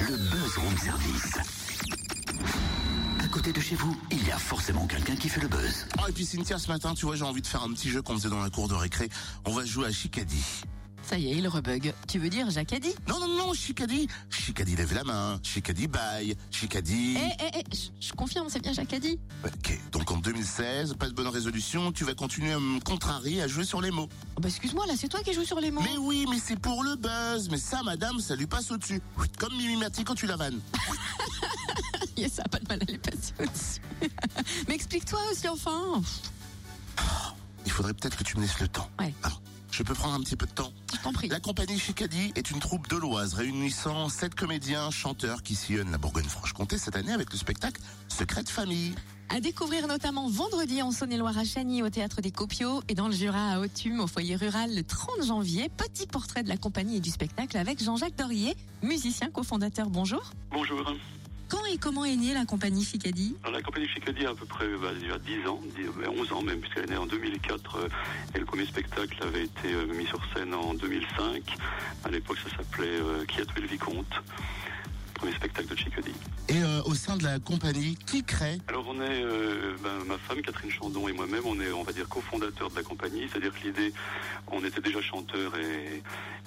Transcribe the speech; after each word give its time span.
le 0.00 0.16
buzz 0.16 0.56
room 0.58 0.76
service. 0.78 1.38
À 3.20 3.28
côté 3.28 3.52
de 3.52 3.60
chez 3.60 3.74
vous, 3.74 3.96
il 4.10 4.26
y 4.26 4.30
a 4.30 4.38
forcément 4.38 4.86
quelqu'un 4.86 5.16
qui 5.16 5.28
fait 5.28 5.40
le 5.40 5.48
buzz. 5.48 5.86
Oh, 5.98 6.06
et 6.08 6.12
puis 6.12 6.24
Cynthia, 6.24 6.58
ce 6.58 6.68
matin, 6.68 6.94
tu 6.94 7.06
vois, 7.06 7.16
j'ai 7.16 7.24
envie 7.24 7.42
de 7.42 7.46
faire 7.46 7.62
un 7.62 7.72
petit 7.72 7.90
jeu 7.90 8.00
qu'on 8.00 8.14
faisait 8.14 8.28
dans 8.28 8.42
la 8.42 8.50
cour 8.50 8.68
de 8.68 8.74
récré. 8.74 9.08
On 9.44 9.52
va 9.52 9.64
jouer 9.64 9.86
à 9.86 9.92
Chicadi. 9.92 10.44
Ça 11.08 11.16
y 11.16 11.32
est, 11.32 11.38
il 11.38 11.48
rebug. 11.48 11.94
Tu 12.06 12.18
veux 12.18 12.28
dire 12.28 12.50
dit 12.80 12.92
Non, 13.08 13.18
non, 13.18 13.28
non, 13.28 13.54
Chicadi. 13.54 14.08
Chicadi 14.28 14.76
lève 14.76 14.92
la 14.92 15.04
main. 15.04 15.40
Chicadi 15.42 15.86
baille. 15.86 16.36
Chicadi... 16.50 17.16
Eh, 17.16 17.44
eh, 17.46 17.60
eh, 17.60 17.76
je- 17.98 18.12
confirme, 18.12 18.48
c'est 18.50 18.60
bien 18.60 18.74
a 18.96 18.98
dit. 18.98 19.18
Ok, 19.42 19.80
donc 19.90 20.10
en 20.10 20.18
2016, 20.18 20.96
pas 20.98 21.08
de 21.08 21.14
bonne 21.14 21.28
résolution, 21.28 21.92
tu 21.92 22.04
vas 22.04 22.12
continuer 22.14 22.52
à 22.52 22.60
me 22.60 22.78
contrarier, 22.80 23.40
à 23.40 23.48
jouer 23.48 23.64
sur 23.64 23.80
les 23.80 23.90
mots. 23.90 24.10
Oh, 24.36 24.40
bah 24.42 24.48
excuse-moi, 24.48 24.84
là 24.86 24.94
c'est 24.98 25.08
toi 25.08 25.20
qui 25.22 25.32
joues 25.32 25.46
sur 25.46 25.60
les 25.60 25.70
mots. 25.70 25.80
Mais 25.82 25.96
oui, 25.96 26.26
mais 26.28 26.38
c'est 26.38 26.58
pour 26.60 26.84
le 26.84 26.96
buzz. 26.96 27.48
Mais 27.50 27.56
ça, 27.58 27.82
madame, 27.82 28.20
ça 28.20 28.36
lui 28.36 28.46
passe 28.46 28.70
au-dessus. 28.70 29.00
Comme 29.38 29.56
Mimi 29.56 29.76
Mati 29.76 30.04
quand 30.04 30.14
tu 30.14 30.26
la 30.26 30.36
vannes. 30.36 30.60
Yes, 32.18 32.32
ça 32.32 32.42
a 32.44 32.48
pas 32.48 32.58
de 32.58 32.66
mal 32.68 32.80
à 32.82 32.84
les 32.90 32.98
passer 32.98 33.32
au-dessus. 33.38 33.80
Mais 34.68 34.74
explique-toi 34.74 35.20
aussi 35.30 35.46
enfin. 35.48 36.02
Il 37.64 37.70
faudrait 37.70 37.94
peut-être 37.94 38.16
que 38.16 38.24
tu 38.24 38.36
me 38.36 38.42
laisses 38.42 38.58
le 38.58 38.66
temps. 38.66 38.90
Ouais. 38.98 39.14
Alors, 39.22 39.40
je 39.70 39.82
peux 39.82 39.94
prendre 39.94 40.14
un 40.14 40.20
petit 40.20 40.36
peu 40.36 40.46
de 40.46 40.52
temps 40.52 40.72
Je 40.92 40.98
t'en 41.02 41.12
prie. 41.12 41.28
La 41.28 41.40
compagnie 41.40 41.78
Chicadi 41.78 42.32
est 42.34 42.50
une 42.50 42.58
troupe 42.58 42.88
de 42.88 42.96
l'Oise 42.96 43.34
réunissant 43.34 44.08
sept 44.08 44.34
comédiens, 44.34 44.90
chanteurs 44.90 45.42
qui 45.42 45.54
sillonnent 45.54 45.90
la 45.90 45.98
Bourgogne-Franche-Comté 45.98 46.78
cette 46.78 46.96
année 46.96 47.12
avec 47.12 47.32
le 47.32 47.38
spectacle 47.38 47.80
Secret 48.08 48.42
de 48.42 48.48
famille. 48.48 48.94
À 49.30 49.40
découvrir 49.40 49.86
notamment 49.86 50.28
vendredi 50.30 50.80
en 50.80 50.90
Saône-et-Loire 50.90 51.36
à 51.36 51.44
Chagny 51.44 51.82
au 51.82 51.90
théâtre 51.90 52.22
des 52.22 52.30
Copiaux 52.30 52.82
et 52.88 52.94
dans 52.94 53.08
le 53.08 53.14
Jura 53.14 53.52
à 53.52 53.60
Authume 53.60 54.00
au 54.00 54.06
foyer 54.06 54.36
rural 54.36 54.74
le 54.74 54.82
30 54.82 55.26
janvier. 55.26 55.68
Petit 55.68 56.06
portrait 56.06 56.42
de 56.42 56.48
la 56.48 56.56
compagnie 56.56 56.96
et 56.96 57.00
du 57.00 57.10
spectacle 57.10 57.58
avec 57.58 57.82
Jean-Jacques 57.82 58.16
Dorier, 58.16 58.56
musicien 58.82 59.30
cofondateur. 59.30 59.90
Bonjour. 59.90 60.22
Bonjour. 60.50 60.94
Quand 61.48 61.64
et 61.72 61.78
comment 61.78 62.04
est 62.04 62.16
née 62.16 62.34
la 62.34 62.44
compagnie 62.44 62.86
Alors, 63.42 63.52
la 63.52 63.62
compagnie 63.62 63.88
Chicadi 63.88 64.26
a 64.26 64.30
à 64.30 64.34
peu 64.34 64.44
près 64.44 64.66
bah, 64.68 64.88
il 65.00 65.08
y 65.08 65.10
a 65.10 65.18
10 65.18 65.46
ans, 65.48 65.60
10, 65.76 65.86
euh, 66.04 66.20
11 66.20 66.32
ans 66.32 66.42
même, 66.42 66.60
puisqu'elle 66.60 66.84
est 66.84 66.90
née 66.90 66.96
en 66.96 67.06
2004 67.06 67.76
euh, 67.76 67.88
et 68.34 68.38
le 68.38 68.44
premier 68.44 68.66
spectacle 68.66 69.16
avait 69.22 69.44
été 69.44 69.72
euh, 69.72 69.86
mis 69.86 70.06
sur 70.06 70.20
scène 70.34 70.52
en 70.52 70.74
2005. 70.74 71.42
À 72.04 72.10
l'époque, 72.10 72.36
ça 72.44 72.54
s'appelait 72.56 72.88
euh, 72.88 73.24
Qui 73.24 73.40
a 73.40 73.46
tué 73.46 73.62
le 73.62 73.66
vicomte 73.66 74.12
Premier 75.18 75.32
spectacle 75.32 75.68
de 75.68 75.76
Chicadi. 75.76 76.12
Et 76.48 76.62
euh, 76.62 76.80
au 76.86 76.94
sein 76.94 77.16
de 77.16 77.24
la 77.24 77.38
compagnie, 77.40 77.96
qui 78.06 78.22
crée 78.22 78.58
Alors 78.68 78.86
on 78.88 78.94
est, 79.02 79.22
euh, 79.22 79.76
ben, 79.82 80.04
ma 80.06 80.16
femme 80.16 80.40
Catherine 80.40 80.70
Chandon 80.70 81.08
et 81.08 81.12
moi-même, 81.12 81.42
on 81.44 81.60
est, 81.60 81.72
on 81.72 81.82
va 81.82 81.92
dire, 81.92 82.08
cofondateurs 82.08 82.70
de 82.70 82.76
la 82.76 82.82
compagnie. 82.82 83.28
C'est-à-dire 83.28 83.52
que 83.52 83.66
l'idée, 83.66 83.92
on 84.46 84.64
était 84.64 84.80
déjà 84.80 85.02
chanteurs 85.02 85.52
et, 85.58 86.02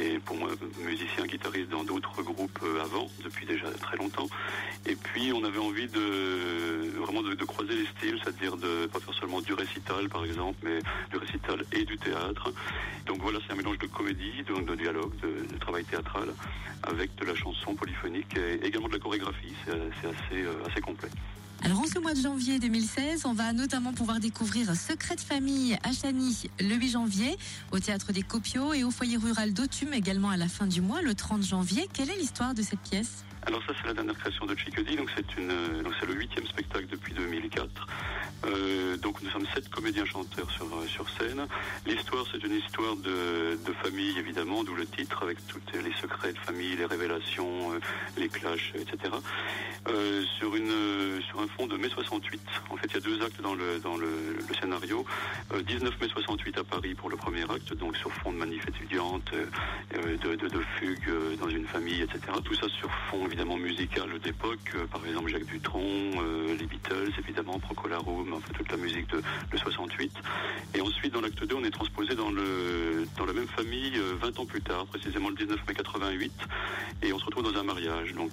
et 0.00 0.18
pour 0.18 0.36
moi 0.36 0.48
musicien, 0.84 1.26
guitariste 1.26 1.68
dans 1.68 1.84
d'autres 1.84 2.22
groupes 2.22 2.58
euh, 2.64 2.82
avant, 2.82 3.06
depuis 3.22 3.46
déjà 3.46 3.70
très 3.70 3.98
longtemps. 3.98 4.26
Et 4.86 4.96
puis 4.96 5.32
on 5.34 5.44
avait 5.44 5.58
envie 5.58 5.86
de 5.86 6.98
vraiment 6.98 7.22
de, 7.22 7.34
de 7.34 7.44
croiser 7.44 7.76
les 7.76 7.86
styles, 7.86 8.18
c'est-à-dire 8.24 8.56
de 8.56 8.86
pas 8.86 8.98
faire 8.98 9.14
seulement 9.14 9.42
du 9.42 9.52
récital 9.52 10.08
par 10.08 10.24
exemple, 10.24 10.58
mais 10.62 10.78
du 11.10 11.18
récital 11.18 11.64
et 11.72 11.84
du 11.84 11.98
théâtre. 11.98 12.52
Donc 13.06 13.20
voilà, 13.20 13.38
c'est 13.46 13.52
un 13.52 13.56
mélange 13.56 13.78
de 13.78 13.86
comédie, 13.86 14.42
de, 14.48 14.54
de 14.62 14.74
dialogue, 14.74 15.12
de, 15.20 15.52
de 15.52 15.58
travail 15.58 15.84
théâtral, 15.84 16.28
avec 16.82 17.14
de 17.16 17.26
la 17.26 17.34
chanson 17.34 17.74
polyphonique 17.74 18.36
et 18.36 18.53
également 18.62 18.88
de 18.88 18.94
la 18.94 18.98
chorégraphie. 18.98 19.54
C'est 19.66 19.72
assez, 19.72 20.42
euh, 20.42 20.66
assez 20.70 20.80
complet. 20.80 21.08
Alors 21.62 21.80
en 21.80 21.86
ce 21.86 21.98
mois 21.98 22.12
de 22.12 22.20
janvier 22.20 22.58
2016, 22.58 23.24
on 23.24 23.32
va 23.32 23.54
notamment 23.54 23.94
pouvoir 23.94 24.20
découvrir 24.20 24.74
Secret 24.74 25.16
de 25.16 25.20
famille 25.20 25.78
à 25.82 25.92
Chagny 25.92 26.50
le 26.60 26.74
8 26.74 26.90
janvier, 26.90 27.36
au 27.72 27.78
théâtre 27.78 28.12
des 28.12 28.22
Copiaux 28.22 28.74
et 28.74 28.84
au 28.84 28.90
foyer 28.90 29.16
rural 29.16 29.54
d'Authume 29.54 29.94
également 29.94 30.28
à 30.28 30.36
la 30.36 30.48
fin 30.48 30.66
du 30.66 30.82
mois, 30.82 31.00
le 31.00 31.14
30 31.14 31.42
janvier. 31.42 31.88
Quelle 31.94 32.10
est 32.10 32.18
l'histoire 32.18 32.52
de 32.52 32.60
cette 32.60 32.80
pièce? 32.80 33.24
Alors 33.46 33.62
ça 33.66 33.72
c'est 33.80 33.86
la 33.86 33.94
dernière 33.94 34.18
création 34.18 34.46
de 34.46 34.54
Chicody, 34.56 34.96
donc 34.96 35.10
c'est 35.16 35.36
une 35.38 35.52
c'est 36.00 36.06
le 36.06 36.14
huitième 36.14 36.46
spectacle 36.46 36.86
depuis 36.90 37.14
2004. 37.14 37.83
Nous 39.22 39.30
sommes 39.30 39.46
sept 39.54 39.68
comédiens 39.68 40.04
chanteurs 40.04 40.50
sur 40.50 40.66
euh, 40.66 40.86
sur 40.86 41.08
scène. 41.10 41.46
L'histoire 41.86 42.24
c'est 42.30 42.42
une 42.42 42.54
histoire 42.54 42.96
de, 42.96 43.56
famille 43.82 44.18
évidemment, 44.18 44.64
d'où 44.64 44.74
le 44.74 44.86
titre 44.86 45.22
avec 45.22 45.38
tous 45.46 45.60
les 45.72 45.92
secrets 46.00 46.32
de 46.32 46.38
famille, 46.38 46.76
les 46.76 46.84
révélations, 46.84 47.72
euh, 47.72 47.80
les 48.16 48.28
clashs, 48.28 48.72
etc. 48.74 49.14
Euh, 49.88 50.22
sur 50.38 51.40
un 51.40 51.46
fond 51.48 51.66
de 51.66 51.76
mai 51.76 51.88
68. 51.88 52.40
En 52.70 52.76
fait 52.76 52.86
il 52.88 52.94
y 52.94 52.96
a 52.96 53.00
deux 53.00 53.22
actes 53.22 53.40
dans 53.40 53.54
le 53.54 53.78
dans 53.80 53.96
le 53.96 54.36
scénario. 54.84 55.04
Euh, 55.52 55.62
19 55.62 56.00
mai 56.00 56.08
68 56.08 56.58
à 56.58 56.64
Paris 56.64 56.94
pour 56.94 57.10
le 57.10 57.16
premier 57.16 57.42
acte, 57.42 57.74
donc 57.74 57.96
sur 57.96 58.12
fond 58.12 58.32
de 58.32 58.38
manif 58.38 58.66
étudiante, 58.68 59.30
euh, 59.32 59.46
euh, 59.96 60.16
de, 60.16 60.36
de, 60.36 60.48
de 60.48 60.60
fugue 60.78 61.38
dans 61.40 61.48
une 61.48 61.66
famille, 61.66 62.02
etc. 62.02 62.20
Tout 62.44 62.54
ça 62.54 62.68
sur 62.68 62.90
fond 63.10 63.26
évidemment 63.26 63.56
musical 63.56 64.18
d'époque, 64.20 64.74
par 64.90 65.04
exemple 65.06 65.30
Jacques 65.30 65.46
Dutronc, 65.46 65.82
les 66.58 66.66
Beatles, 66.66 67.12
évidemment 67.18 67.58
Procolarum, 67.58 68.34
enfin 68.34 68.52
toute 68.54 68.70
la 68.70 68.76
musique 68.76 69.08
de, 69.10 69.22
de 69.52 69.56
68. 69.56 70.12
Et 70.74 70.80
ensuite 70.80 71.12
dans 71.12 71.20
l'acte 71.20 71.44
2, 71.44 71.54
on 71.54 71.64
est 71.64 71.70
transposé 71.70 72.14
dans 72.14 72.30
le 72.30 73.06
dans 73.16 73.26
la 73.26 73.32
même 73.32 73.48
famille 73.48 73.96
euh, 73.96 74.14
20 74.20 74.38
ans 74.40 74.46
plus 74.46 74.62
tard, 74.62 74.86
précisément 74.86 75.28
le 75.30 75.36
19 75.36 75.60
mai 75.66 75.74
88, 75.74 76.32
et 77.02 77.12
on 77.12 77.18
se 77.18 77.24
retrouve 77.24 77.44
dans 77.44 77.58
un 77.58 77.62
mariage, 77.62 78.12
donc 78.14 78.32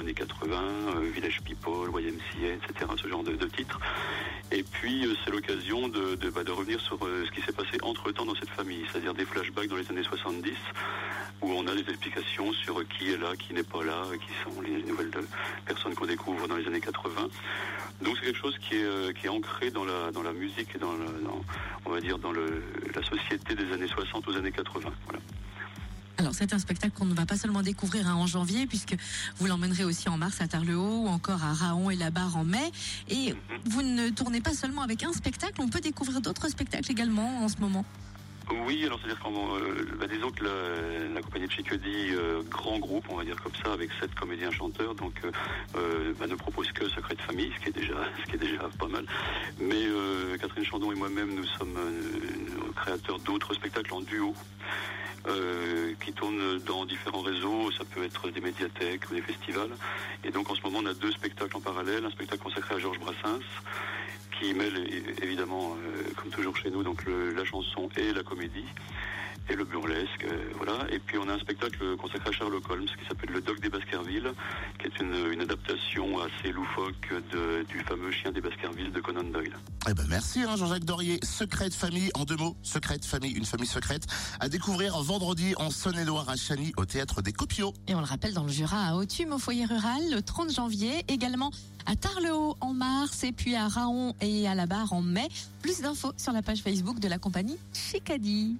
années 0.00 0.14
80, 0.14 0.56
euh, 0.96 1.10
Village 1.14 1.40
People, 1.42 1.88
YMCA, 1.88 2.54
etc. 2.54 2.90
Ce 3.00 3.06
genre 3.06 3.22
de, 3.22 3.36
titres. 3.46 3.78
Et 4.50 4.62
puis 4.62 5.06
euh, 5.06 5.14
c'est 5.24 5.30
l'occasion 5.30 5.88
de, 5.88 6.14
de, 6.16 6.30
bah, 6.30 6.40
revenir 6.48 6.80
sur 6.80 6.98
euh, 7.04 7.24
ce 7.26 7.30
qui 7.30 7.42
s'est 7.42 7.52
passé 7.52 7.78
entre 7.82 8.10
temps 8.10 8.24
dans 8.24 8.34
cette 8.34 8.50
famille, 8.50 8.84
c'est-à-dire 8.90 9.14
des 9.14 9.24
flashbacks 9.24 9.68
dans 9.68 9.76
les 9.76 9.88
années 9.90 10.02
70 10.02 10.52
où 11.42 11.52
on 11.52 11.66
a 11.66 11.74
des 11.74 11.88
explications 11.88 12.52
sur 12.52 12.86
qui 12.88 13.12
est 13.12 13.16
là, 13.16 13.34
qui 13.38 13.54
n'est 13.54 13.62
pas 13.62 13.82
là, 13.82 14.02
qui 14.12 14.32
sont 14.44 14.60
les 14.60 14.82
nouvelles 14.82 15.10
personnes 15.64 15.94
qu'on 15.94 16.06
découvre 16.06 16.46
dans 16.48 16.56
les 16.56 16.66
années 16.66 16.80
80. 16.80 17.28
Donc 18.02 18.16
c'est 18.18 18.26
quelque 18.26 18.38
chose 18.38 18.58
qui 18.58 18.76
est, 18.76 19.16
qui 19.16 19.26
est 19.26 19.30
ancré 19.30 19.70
dans 19.70 19.84
la, 19.84 20.10
la 20.22 20.32
musique 20.32 20.68
et 20.74 20.78
dans, 20.78 20.92
dans, 20.92 21.42
on 21.86 21.90
va 21.90 22.00
dire 22.00 22.18
dans 22.18 22.32
le, 22.32 22.62
la 22.94 23.02
société 23.02 23.54
des 23.54 23.72
années 23.72 23.88
60 23.88 24.28
aux 24.28 24.36
années 24.36 24.52
80. 24.52 24.90
Voilà. 25.06 25.20
Alors 26.20 26.34
c'est 26.34 26.52
un 26.52 26.58
spectacle 26.58 26.92
qu'on 26.98 27.06
ne 27.06 27.14
va 27.14 27.24
pas 27.24 27.38
seulement 27.38 27.62
découvrir 27.62 28.06
hein, 28.06 28.12
en 28.12 28.26
janvier 28.26 28.66
puisque 28.66 28.94
vous 29.38 29.46
l'emmènerez 29.46 29.84
aussi 29.84 30.10
en 30.10 30.18
mars 30.18 30.42
à 30.42 30.48
Tarbes-le-Haut 30.48 31.04
ou 31.04 31.08
encore 31.08 31.42
à 31.42 31.54
Raon 31.54 31.88
et 31.88 31.96
la 31.96 32.10
Barre 32.10 32.36
en 32.36 32.44
mai. 32.44 32.72
Et 33.08 33.34
vous 33.64 33.80
ne 33.80 34.10
tournez 34.10 34.42
pas 34.42 34.52
seulement 34.52 34.82
avec 34.82 35.02
un 35.02 35.14
spectacle, 35.14 35.62
on 35.62 35.68
peut 35.70 35.80
découvrir 35.80 36.20
d'autres 36.20 36.50
spectacles 36.50 36.92
également 36.92 37.42
en 37.42 37.48
ce 37.48 37.56
moment. 37.56 37.86
Oui, 38.66 38.84
alors 38.84 38.98
c'est-à-dire 38.98 39.22
qu'en 39.22 39.56
euh, 39.56 39.86
bah, 39.98 40.06
disons 40.08 40.30
que 40.30 40.44
la, 40.44 41.22
compagnie 41.22 41.46
de 41.46 41.52
Chicody, 41.52 42.10
euh, 42.10 42.42
grand 42.50 42.78
groupe, 42.78 43.04
on 43.08 43.16
va 43.16 43.24
dire 43.24 43.36
comme 43.42 43.54
ça, 43.64 43.72
avec 43.72 43.88
sept 43.98 44.14
comédiens 44.14 44.50
chanteurs, 44.50 44.94
donc 44.94 45.14
euh, 45.24 45.30
euh, 45.76 46.12
bah, 46.18 46.26
ne 46.26 46.34
propose 46.34 46.70
que 46.72 46.86
Secret 46.90 47.14
de 47.14 47.22
famille, 47.22 47.50
ce 47.56 47.62
qui 47.62 47.68
est 47.70 47.80
déjà, 47.80 47.94
ce 48.20 48.30
qui 48.30 48.36
est 48.36 48.50
déjà 48.50 48.68
pas 48.78 48.88
mal. 48.88 49.06
Mais 49.58 49.86
Catherine 50.38 50.64
Chandon 50.64 50.92
et 50.92 50.96
moi-même, 50.96 51.34
nous 51.34 51.46
sommes 51.46 51.78
créateurs 52.76 53.18
d'autres 53.20 53.54
spectacles 53.54 53.94
en 53.94 54.00
duo. 54.00 54.34
Euh, 55.28 55.92
qui 56.04 56.12
tournent 56.12 56.58
dans 56.60 56.86
différents 56.86 57.20
réseaux, 57.20 57.70
ça 57.72 57.84
peut 57.84 58.04
être 58.04 58.30
des 58.30 58.40
médiathèques 58.40 59.10
ou 59.10 59.14
des 59.14 59.22
festivals. 59.22 59.70
Et 60.24 60.30
donc 60.30 60.50
en 60.50 60.54
ce 60.54 60.62
moment, 60.64 60.80
on 60.82 60.86
a 60.86 60.94
deux 60.94 61.12
spectacles 61.12 61.56
en 61.56 61.60
parallèle, 61.60 62.04
un 62.04 62.10
spectacle 62.10 62.42
consacré 62.42 62.76
à 62.76 62.78
Georges 62.78 63.00
Brassens, 63.00 63.44
qui 64.40 64.54
mêle 64.54 64.76
évidemment, 65.22 65.76
euh, 65.76 66.02
comme 66.16 66.30
toujours 66.30 66.56
chez 66.56 66.70
nous, 66.70 66.82
donc 66.82 67.04
le- 67.04 67.32
la 67.34 67.44
chanson 67.44 67.88
et 67.96 68.12
la 68.12 68.22
comédie 68.22 68.64
et 69.48 69.56
le 69.56 69.64
burlesque, 69.64 70.24
euh, 70.24 70.52
voilà. 70.58 70.86
Et 70.92 71.00
puis 71.00 71.18
on 71.18 71.28
a 71.28 71.32
un 71.34 71.38
spectacle 71.38 71.96
consacré 71.96 72.28
à 72.30 72.32
Sherlock 72.32 72.70
Holmes 72.70 72.84
qui 72.86 73.04
s'appelle 73.08 73.30
Le 73.30 73.40
Dog 73.40 73.58
des 73.60 73.68
Baskerville, 73.68 74.32
qui 74.78 74.86
est 74.86 75.00
une, 75.00 75.32
une 75.32 75.40
adaptation 75.40 76.20
assez 76.20 76.52
loufoque 76.52 77.12
de- 77.32 77.64
du 77.68 77.80
fameux 77.80 78.12
chien 78.12 78.30
des 78.30 78.40
Baskerville 78.40 78.92
de 78.92 79.00
Conan 79.00 79.24
Doyle. 79.24 79.56
Eh 79.88 79.94
ben 79.94 80.04
merci 80.08 80.42
hein, 80.42 80.56
Jean-Jacques 80.56 80.84
Dorier. 80.84 81.18
Secret 81.24 81.68
de 81.68 81.74
famille, 81.74 82.10
en 82.14 82.24
deux 82.24 82.36
mots, 82.36 82.56
secret 82.62 82.98
de 82.98 83.04
famille, 83.04 83.32
une 83.32 83.46
famille 83.46 83.66
secrète, 83.66 84.06
à 84.38 84.48
découvrir 84.48 85.00
vendredi 85.02 85.54
en 85.56 85.70
Saône-et-Loire 85.70 86.28
à 86.28 86.36
Chagny 86.36 86.72
au 86.76 86.84
théâtre 86.84 87.20
des 87.20 87.32
Copiaux. 87.32 87.72
Et 87.88 87.94
on 87.96 88.00
le 88.00 88.06
rappelle 88.06 88.34
dans 88.34 88.44
le 88.44 88.52
Jura 88.52 88.84
à 88.90 88.94
Authume 88.94 89.32
au 89.32 89.38
foyer 89.38 89.64
rural 89.64 90.00
le 90.12 90.22
30 90.22 90.52
janvier, 90.54 90.92
également 91.08 91.50
à 91.86 91.96
Tarbes-le-Haut 91.96 92.56
en 92.60 92.72
mars 92.74 93.24
et 93.24 93.32
puis 93.32 93.56
à 93.56 93.66
Raon 93.66 94.14
et 94.20 94.28
à 94.46 94.54
la 94.54 94.66
Barre 94.66 94.92
en 94.92 95.02
mai. 95.02 95.28
Plus 95.62 95.80
d'infos 95.80 96.12
sur 96.16 96.32
la 96.32 96.42
page 96.42 96.62
Facebook 96.62 97.00
de 97.00 97.08
la 97.08 97.18
compagnie 97.18 97.58
Chicadi. 97.72 98.56